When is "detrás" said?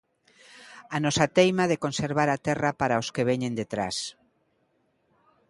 3.61-3.97